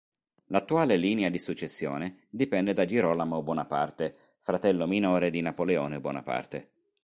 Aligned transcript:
L'attuale 0.47 0.97
linea 0.97 1.29
di 1.29 1.37
successione 1.37 2.21
discende 2.31 2.73
da 2.73 2.85
Girolamo 2.85 3.43
Bonaparte, 3.43 4.17
fratello 4.39 4.87
minore 4.87 5.29
di 5.29 5.41
Napoleone 5.41 5.99
Bonaparte. 5.99 6.69